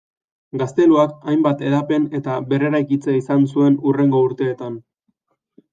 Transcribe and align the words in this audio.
Gazteluak 0.61 1.13
hainbat 1.33 1.61
hedapen 1.67 2.07
eta 2.21 2.39
berreraikitze 2.55 3.17
izan 3.21 3.47
zuen 3.53 3.81
hurrengo 3.89 4.25
urteetan. 4.31 4.83